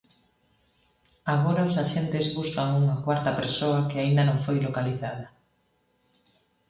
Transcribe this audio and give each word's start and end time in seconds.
Agora 1.33 1.67
os 1.69 1.75
axentes 1.83 2.25
buscan 2.37 2.69
unha 2.81 2.95
cuarta 3.05 3.31
persoa 3.39 3.85
que 3.89 3.97
aínda 3.99 4.23
non 4.25 4.37
foi 4.45 4.57
localizada. 4.67 5.27